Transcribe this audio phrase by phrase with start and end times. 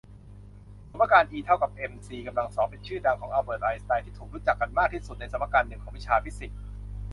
[0.91, 6.59] สมการอีเท่ากับเอ็มซีกำลังสองเป็นชื่อดังของอัลเบิร์ดไอน์สไตน์ที่ถูกรู้จักกันมากที่สุดสมการหนึ่งของวิชาฟิสิกส์